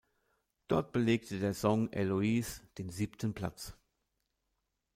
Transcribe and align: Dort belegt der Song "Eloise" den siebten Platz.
Dort 0.67 0.93
belegt 0.93 1.29
der 1.29 1.53
Song 1.53 1.93
"Eloise" 1.93 2.61
den 2.79 2.89
siebten 2.89 3.35
Platz. 3.35 3.77